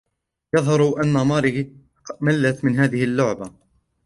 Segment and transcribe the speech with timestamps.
[0.53, 1.75] يظهر أن ماري
[2.21, 3.51] ملّتْ من هذه اللعبة.